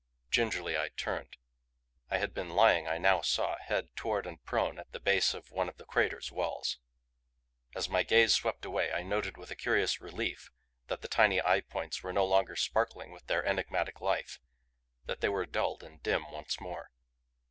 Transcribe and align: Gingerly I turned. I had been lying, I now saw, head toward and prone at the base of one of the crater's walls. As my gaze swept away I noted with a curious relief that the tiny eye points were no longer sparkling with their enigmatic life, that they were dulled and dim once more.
Gingerly 0.31 0.75
I 0.75 0.89
turned. 0.89 1.37
I 2.09 2.17
had 2.17 2.33
been 2.33 2.49
lying, 2.49 2.87
I 2.87 2.97
now 2.97 3.21
saw, 3.21 3.57
head 3.59 3.95
toward 3.95 4.25
and 4.25 4.43
prone 4.43 4.79
at 4.79 4.91
the 4.93 4.99
base 4.99 5.35
of 5.35 5.51
one 5.51 5.69
of 5.69 5.77
the 5.77 5.85
crater's 5.85 6.31
walls. 6.31 6.79
As 7.75 7.87
my 7.87 8.01
gaze 8.01 8.33
swept 8.33 8.65
away 8.65 8.91
I 8.91 9.03
noted 9.03 9.37
with 9.37 9.51
a 9.51 9.55
curious 9.55 10.01
relief 10.01 10.49
that 10.87 11.01
the 11.03 11.07
tiny 11.07 11.39
eye 11.39 11.61
points 11.61 12.01
were 12.01 12.13
no 12.13 12.25
longer 12.25 12.55
sparkling 12.55 13.11
with 13.11 13.27
their 13.27 13.45
enigmatic 13.45 14.01
life, 14.01 14.39
that 15.05 15.21
they 15.21 15.29
were 15.29 15.45
dulled 15.45 15.83
and 15.83 16.01
dim 16.01 16.31
once 16.31 16.59
more. 16.59 16.89